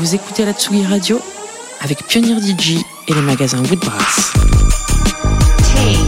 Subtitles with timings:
[0.00, 1.20] Vous écoutez la Tsugi Radio
[1.82, 4.32] avec Pionnier DJ et les magasins Woodbrass.
[5.62, 5.98] T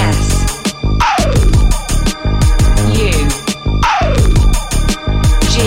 [0.00, 0.46] S
[2.94, 3.10] U
[5.50, 5.60] G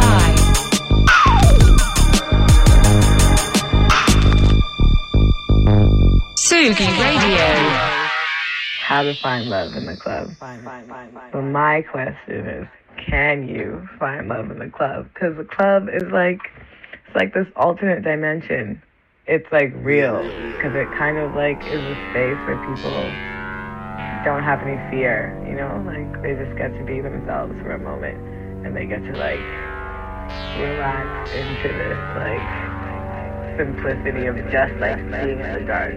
[0.00, 0.34] I
[6.34, 7.96] Sugi Radio.
[8.86, 10.30] how to find love in the club.
[11.32, 12.66] But my question is,
[12.98, 15.08] can you find love in the club?
[15.12, 16.40] Because the club is like,
[17.06, 18.82] it's like this alternate dimension.
[19.26, 22.90] It's like real because it kind of like is a space where people
[24.24, 27.78] don't have any fear, you know, like they just get to be themselves for a
[27.78, 28.18] moment
[28.66, 29.40] and they get to like
[30.58, 32.42] relax into this like
[33.56, 35.96] simplicity of just like being in the dark,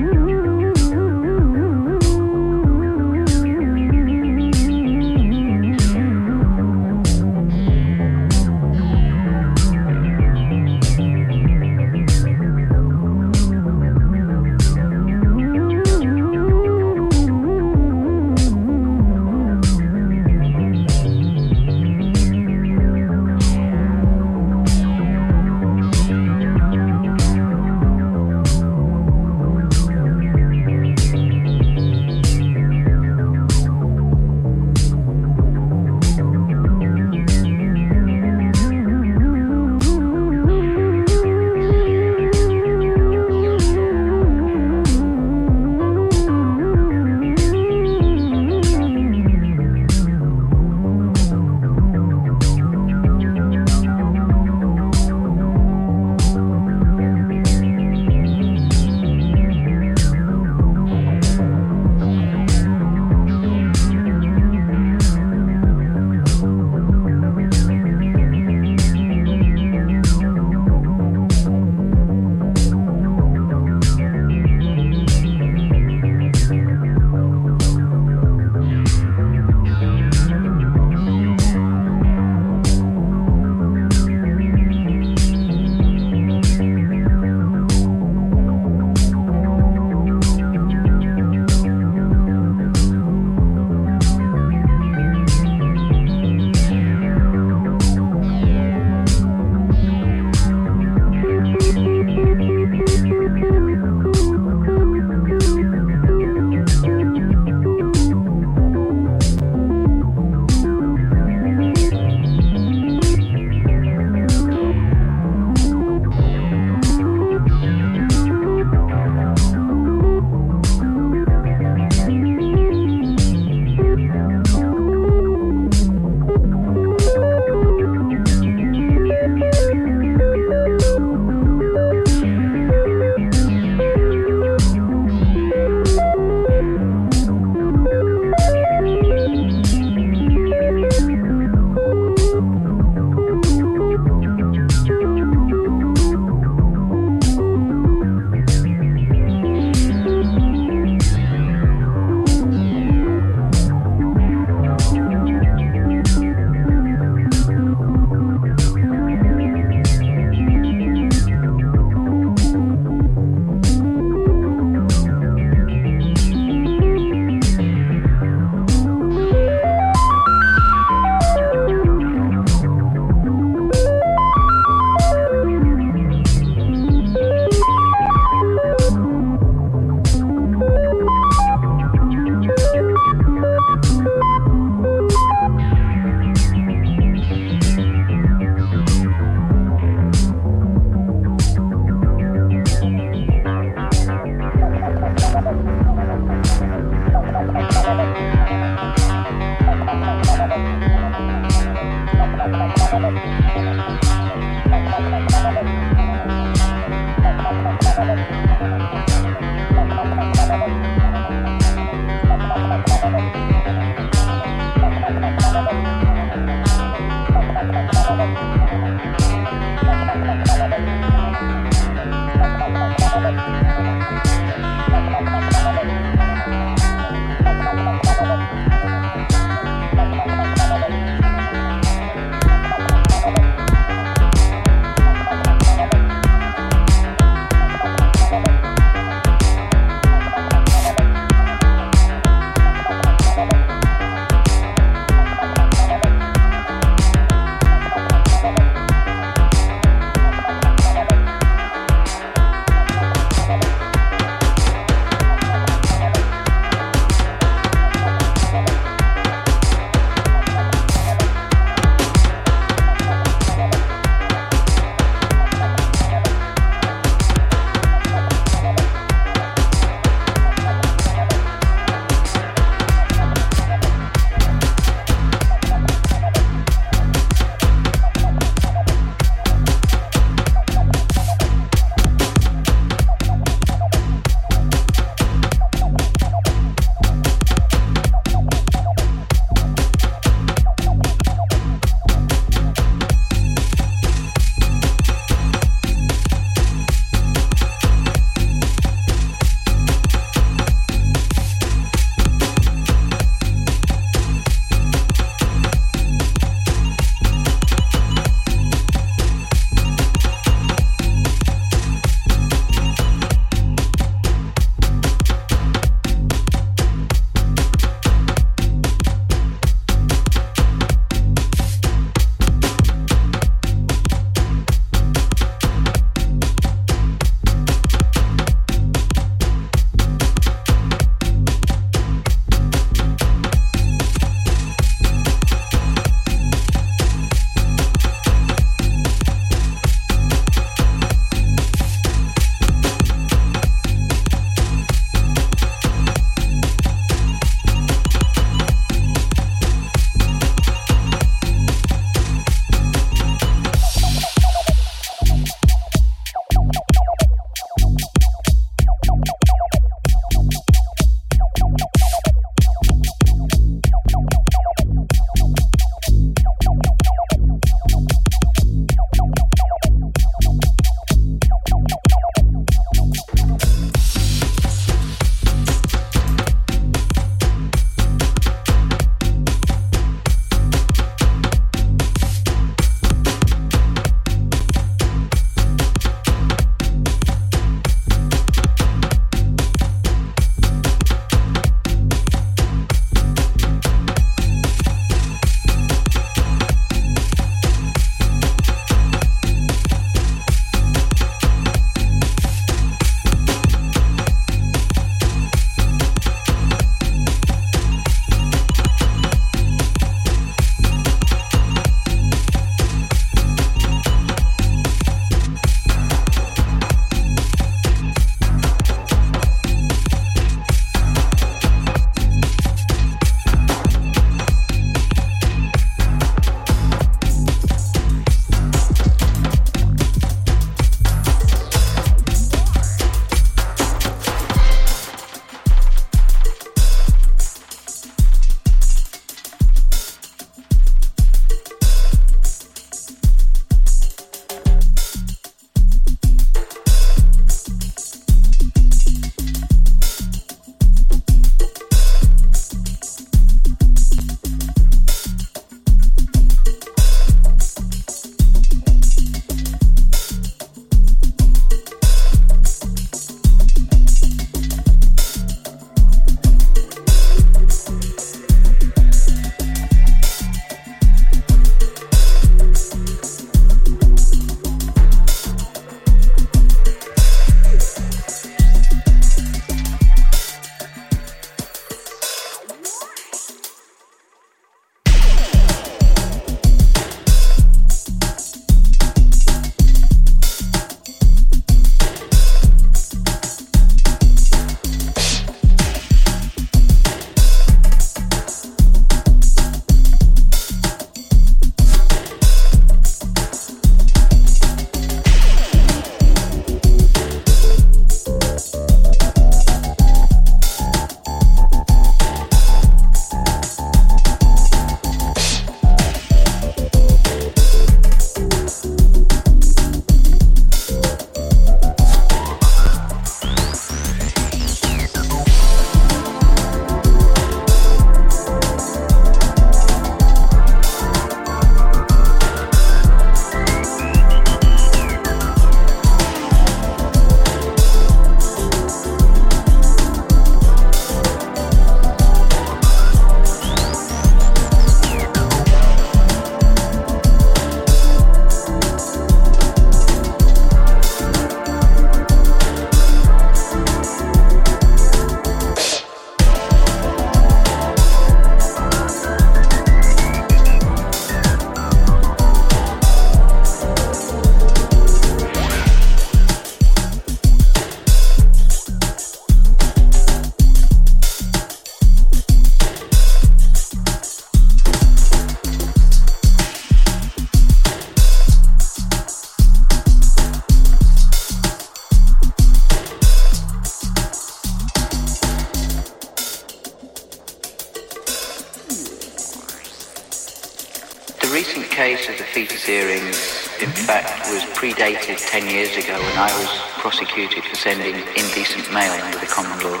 [595.02, 596.68] predated 10 years ago when I was
[597.02, 600.00] prosecuted for sending indecent mail under the common law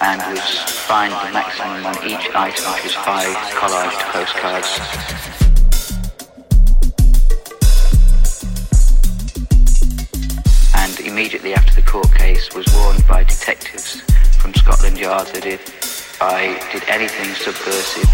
[0.00, 0.40] and was
[0.88, 4.72] fined the maximum on each item, which was five collaged postcards.
[10.74, 14.00] And immediately after the court case was warned by detectives
[14.38, 18.08] from Scotland Yard that if I did anything subversive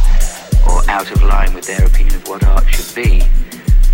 [0.67, 3.23] or out of line with their opinion of what art should be,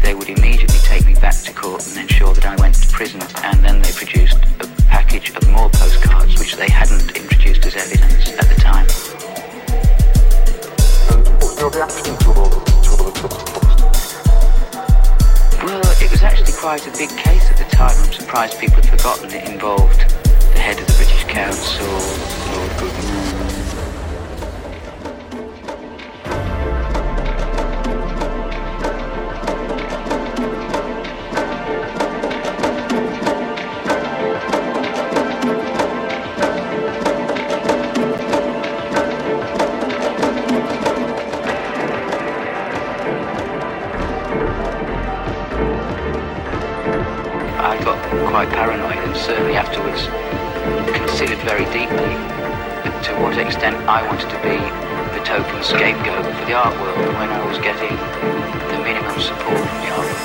[0.03, 3.23] they would immediately take me back to court and ensure that I went to prison.
[3.45, 8.29] And then they produced a package of more postcards which they hadn't introduced as evidence
[8.39, 8.87] at the time.
[15.65, 17.97] Well, it was actually quite a big case at the time.
[17.99, 20.01] I'm surprised people had forgotten it involved
[20.53, 21.87] the head of the British Council,
[22.55, 23.28] Lord Goodman.
[48.29, 50.05] Quite paranoid and certainly afterwards
[50.95, 52.13] considered very deeply
[53.03, 54.61] to what extent I wanted to be
[55.17, 57.97] the token scapegoat for the art world when I was getting
[58.69, 60.19] the minimum support from the art world.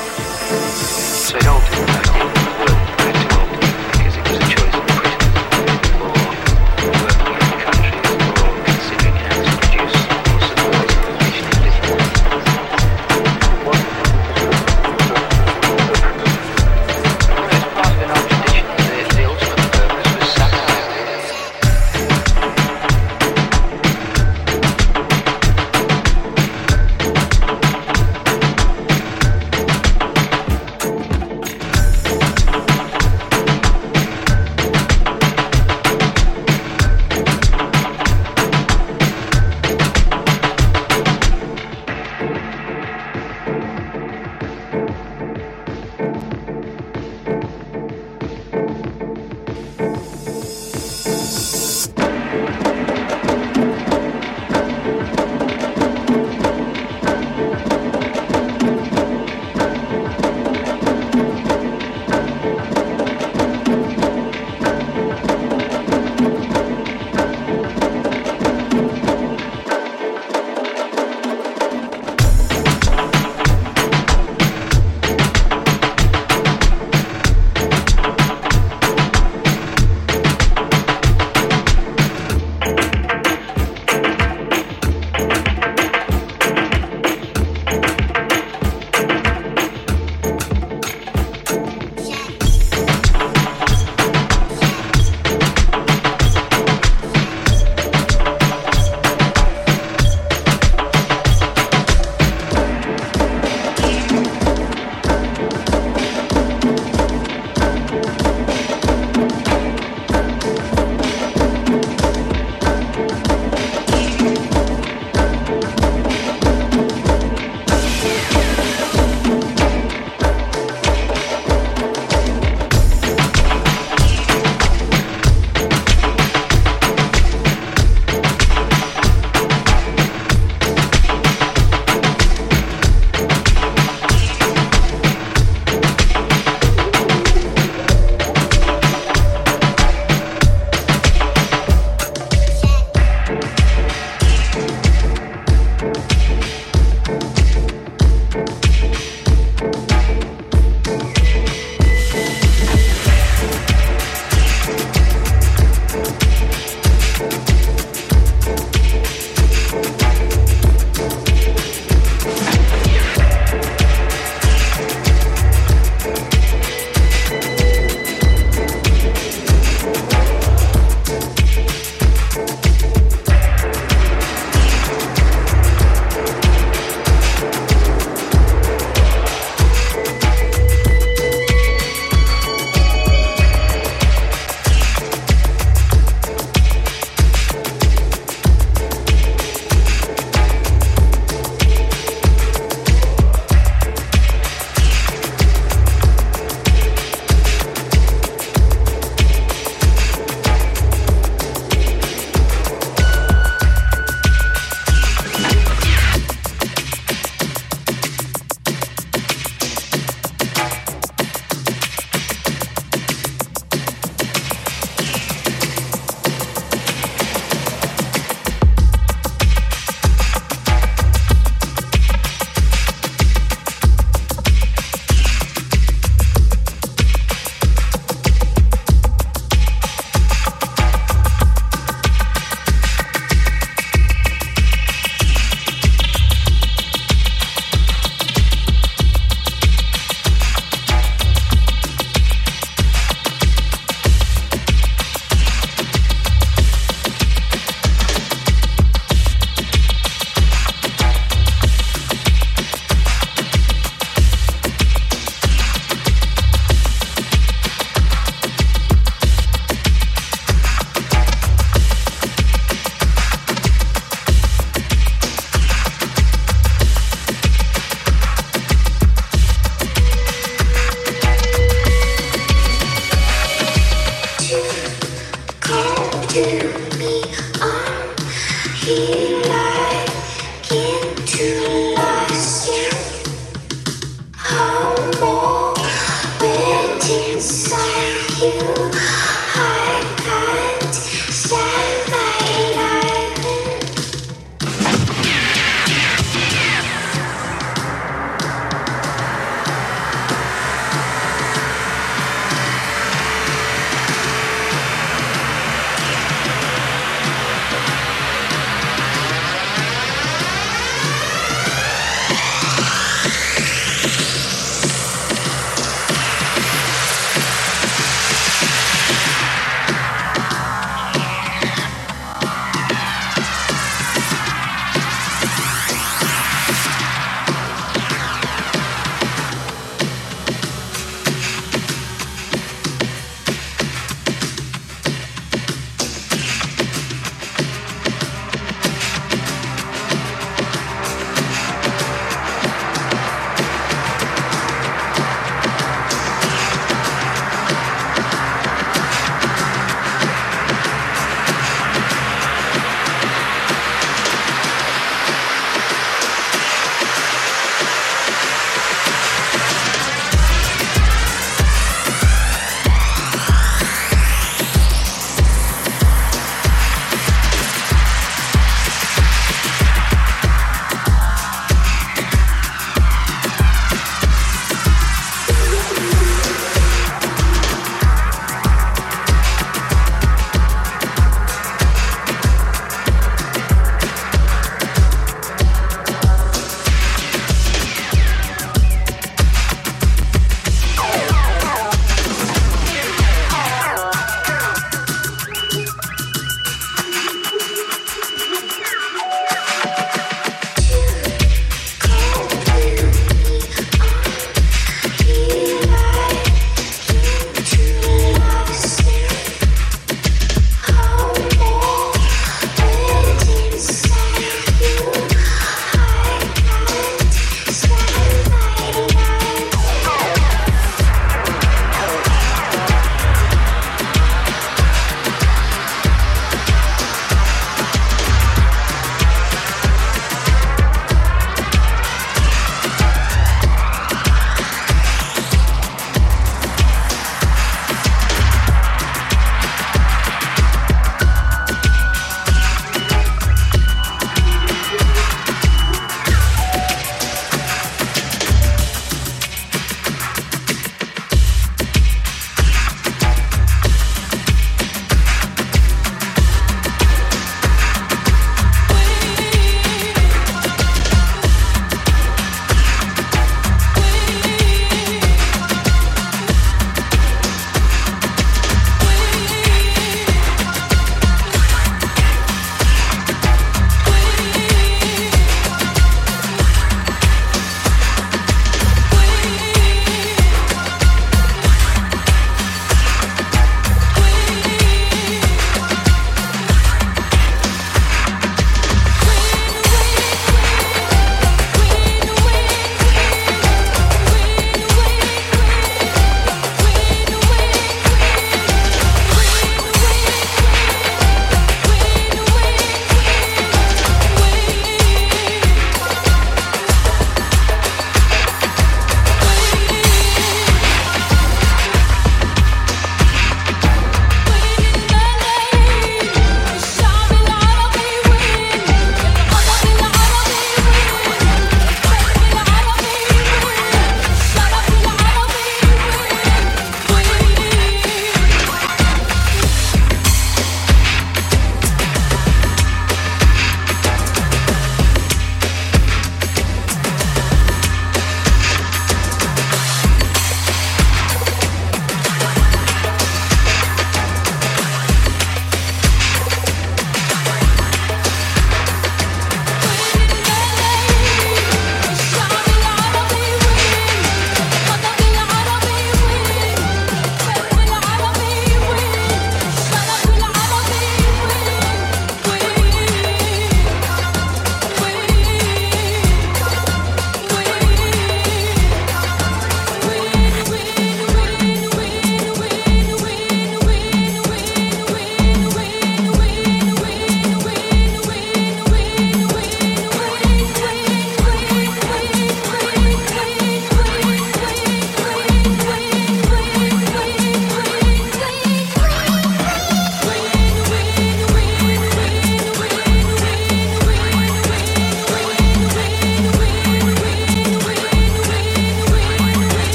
[1.24, 2.53] So it I did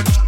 [0.00, 0.23] You.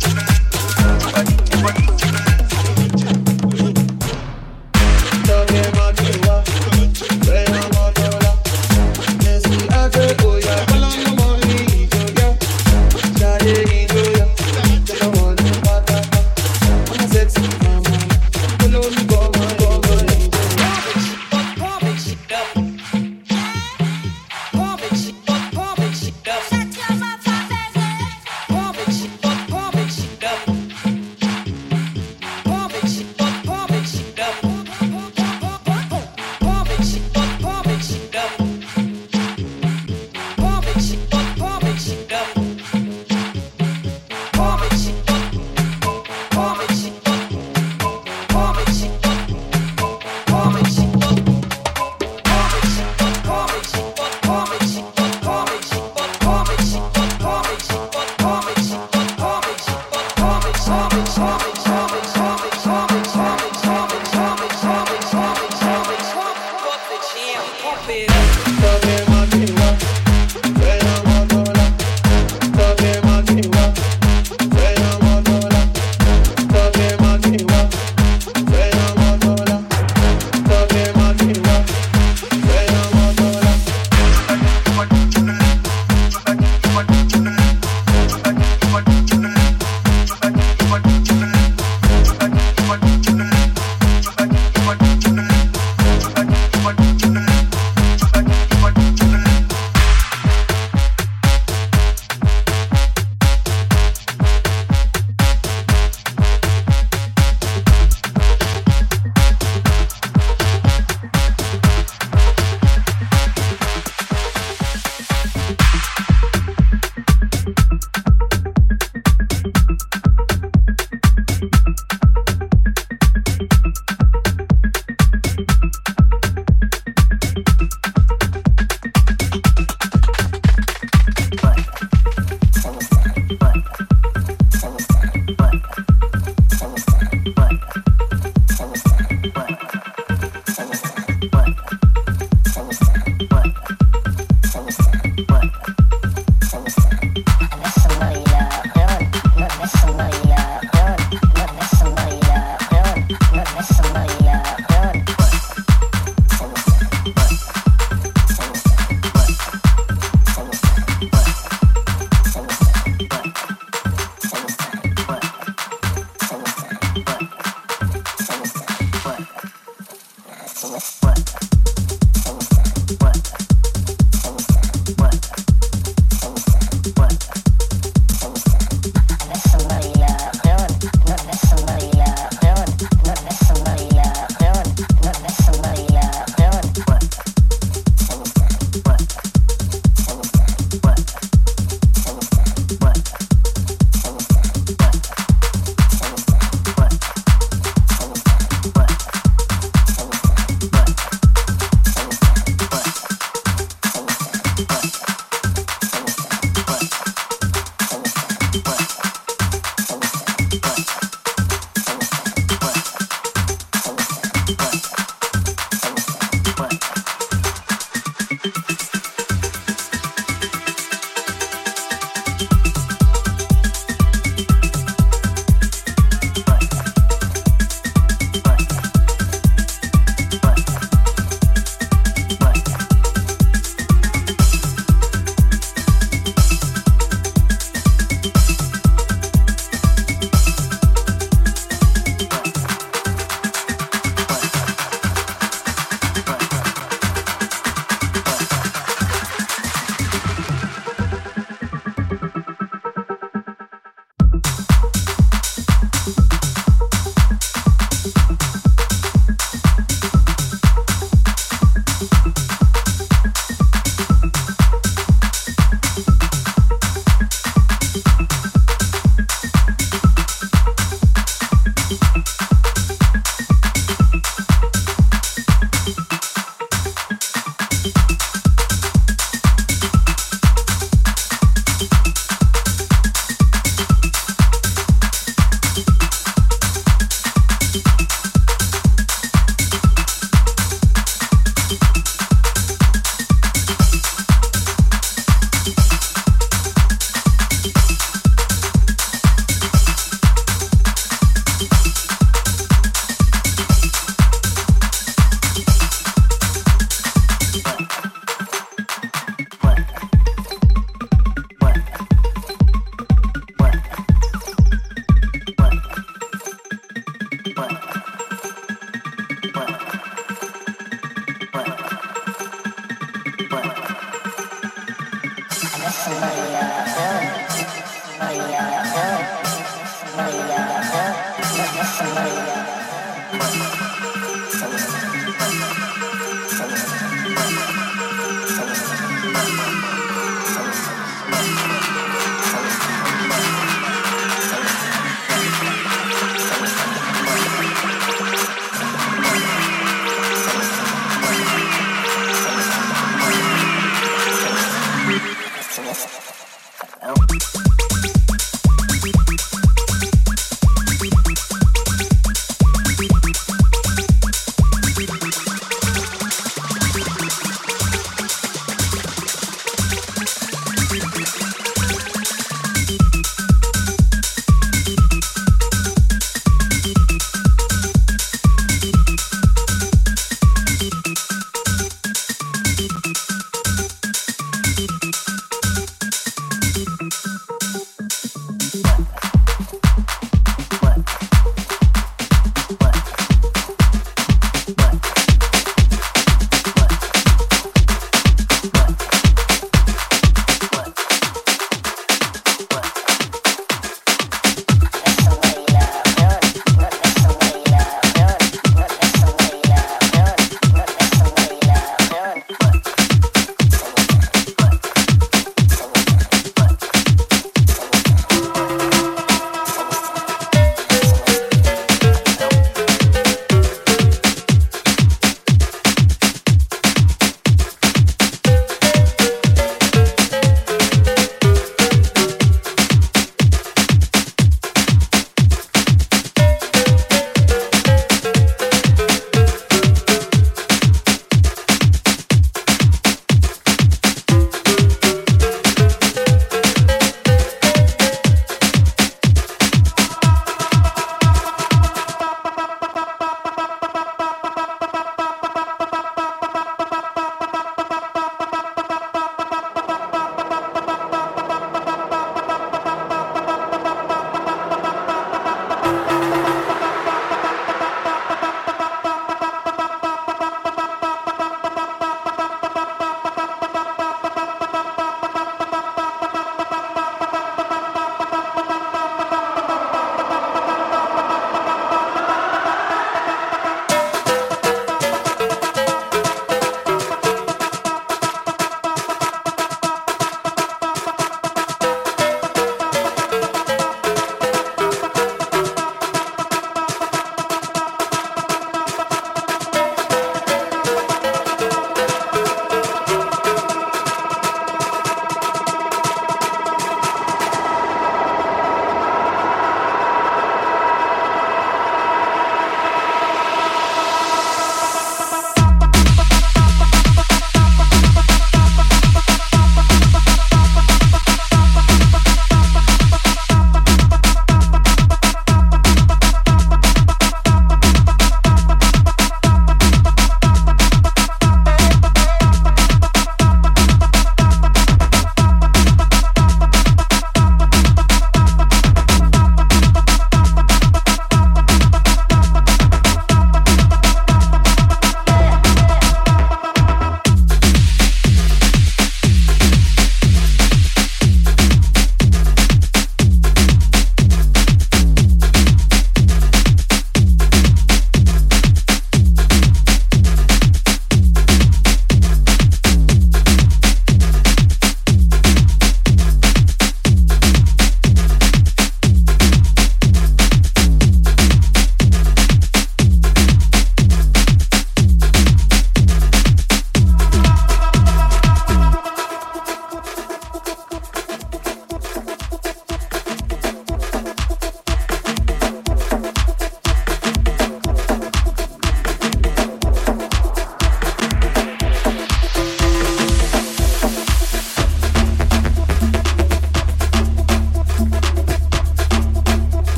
[153.56, 153.95] That's so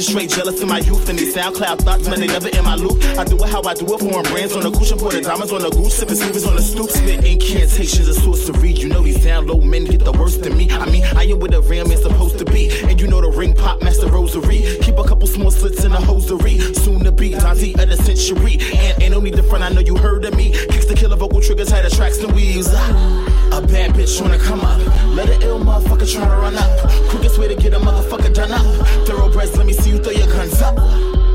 [0.00, 1.08] Bitches straight jealous in my youth.
[1.08, 3.02] And these SoundCloud thoughts, man, they never in my loop.
[3.18, 4.00] I do it how I do it.
[4.00, 5.96] Foreign brands on the cushion, pour the diamonds on the goose.
[5.96, 6.90] Sipping sneakers on the stoop.
[6.90, 8.72] Spit incantations of sorcery.
[8.72, 10.70] You know these down low men get the worst of me.
[10.70, 12.70] I mean, I am where the real man supposed to be.
[13.00, 14.60] You know the ring pop master rosary.
[14.82, 16.58] Keep a couple small slits in the hosiery.
[16.74, 18.58] Soon to be Dante of the century.
[18.76, 20.52] And ain't no need to front, I know you heard of me.
[20.52, 22.68] Kicks the killer vocal triggers, had the tracks and weaves.
[22.70, 24.78] Ah, a bad bitch wanna come up.
[25.16, 26.90] Let an ill motherfucker try to run up.
[27.08, 28.86] Quickest way to get a motherfucker done up.
[29.06, 30.76] Thoroughbreds, let me see you throw your guns up.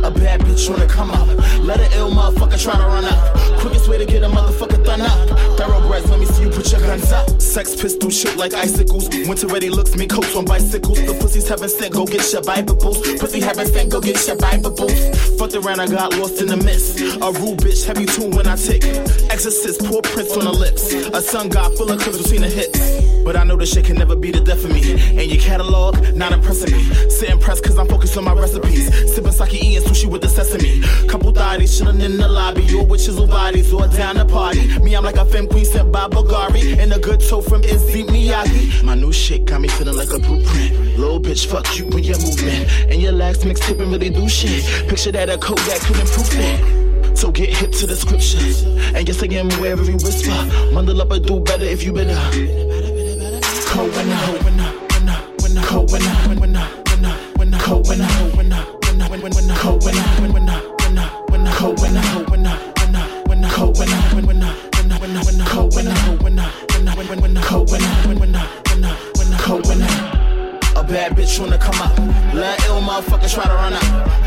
[0.04, 1.28] A bad bitch wanna come up.
[1.64, 3.60] Let an ill motherfucker try to run up.
[3.60, 5.30] Quickest way to get a motherfucker done up.
[5.58, 7.42] Thoroughbreds, let me see you put your guns up.
[7.42, 9.10] Sex pistol shit like icicles.
[9.28, 11.04] Winter ready looks me coats on bicycles.
[11.06, 13.00] The pussies haven't sent, go get your Bibles.
[13.20, 14.94] Pussy haven't sent, go get your Bibles.
[15.38, 17.00] Fucked around, I got lost in the mist.
[17.00, 18.84] A rude bitch, heavy tune when I tick.
[19.32, 20.94] Exorcist, poor prince on the lips.
[20.94, 23.05] A sun god full of clips between the hits.
[23.26, 24.92] But I know this shit can never be the death of me.
[24.94, 26.84] And your catalog, not impressing me.
[27.10, 28.86] Sit impressed cause I'm focused on my recipes.
[29.16, 30.82] Sipping sake, eating sushi with the sesame.
[31.08, 32.62] Couple thotties chilling in the lobby.
[32.76, 34.78] Or with chisel bodies, or down the party.
[34.80, 36.78] Me, I'm like a femme queen sent by Bulgari.
[36.78, 38.84] And a good toe from Issey Miyake.
[38.84, 41.00] My new shit got me feeling like a blueprint.
[41.00, 42.70] Little bitch, fuck you and your movement.
[42.92, 44.64] And your last mixtape and really do shit.
[44.88, 47.18] Picture that a Kodak could improve it.
[47.18, 48.62] So get hip to the scriptures.
[48.94, 50.30] And yes, again, where every whisper.
[50.76, 52.22] Bundle up and do better if you better.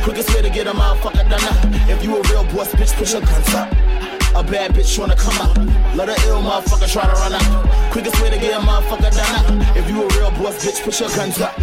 [0.09, 1.89] Quickest way to get a motherfucker done up.
[1.89, 3.88] If you a real boss, bitch, put your guns up.
[4.35, 5.57] A bad bitch wanna come up.
[5.97, 7.93] Let a ill motherfucker try to run up.
[7.93, 9.77] Quickest way to get a motherfucker done up.
[9.77, 11.55] If you a real boss, bitch, put your guns up.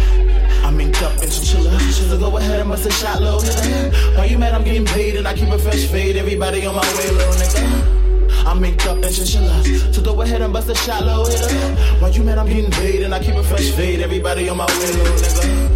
[0.64, 1.78] I'm inked up and chiller.
[1.78, 4.16] So go ahead and bust a shot, little nigga.
[4.16, 4.52] Why you mad?
[4.52, 6.16] I'm getting paid and I keep a fresh fade.
[6.16, 8.46] Everybody on my way, little nigga.
[8.46, 9.92] I'm inked up and chinchilla.
[9.92, 11.74] So go ahead and bust a shot, little hitter.
[12.00, 12.38] Why you mad?
[12.38, 14.00] I'm getting paid and I keep a fresh fade.
[14.00, 15.75] Everybody on my way, little nigga.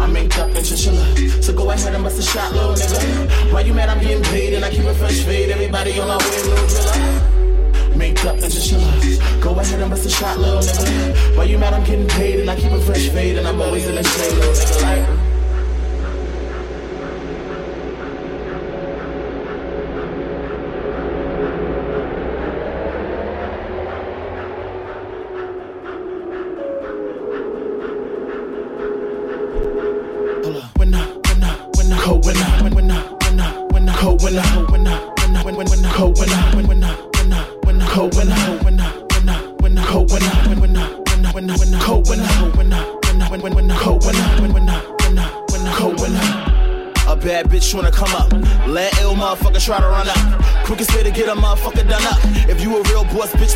[0.00, 1.04] I'm inked up and chinchilla.
[1.42, 3.52] So go ahead and bust a shot, little nigga.
[3.52, 3.88] Why you mad?
[3.88, 5.50] I'm getting paid and I keep a fresh fade.
[5.50, 7.32] Everybody on my way, little driller.
[7.96, 9.40] Minked up and chinchilla.
[9.40, 11.36] Go ahead and bust a shot, little nigga.
[11.36, 11.74] Why you mad?
[11.74, 14.32] I'm getting paid and I keep a fresh fade and I'm always in the shade,
[14.34, 14.82] little nigga.
[14.82, 15.31] Like.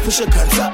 [0.06, 0.72] Push your guns up.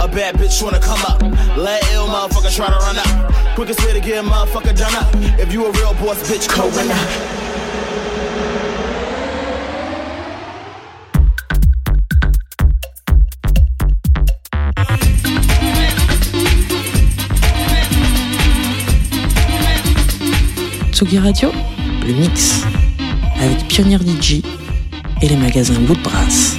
[0.00, 1.22] A bad bitch wanna come up.
[1.56, 3.54] Let ill motherfucker try to run up.
[3.54, 5.08] Quickest way to get a motherfucker done up.
[5.38, 6.96] If you a real boss, bitch, cold when I.
[20.90, 21.52] Tsugi Radio,
[22.04, 22.62] le mix,
[23.40, 24.42] avec Pionnier DJ
[25.22, 26.56] et les magasins Woodbrass.